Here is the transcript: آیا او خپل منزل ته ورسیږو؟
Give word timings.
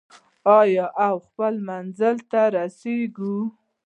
آیا 0.59 0.85
او 1.05 1.15
خپل 1.27 1.53
منزل 1.69 2.15
ته 2.31 2.41
ورسیږو؟ 2.49 3.35